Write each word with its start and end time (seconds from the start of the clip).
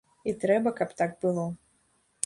І 0.31 0.33
трэба, 0.45 0.73
каб 0.81 0.97
так 1.03 1.11
было. 1.27 1.47